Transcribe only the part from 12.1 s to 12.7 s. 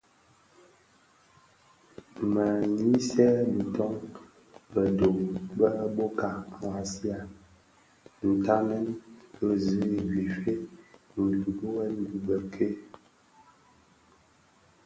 bëk-ke.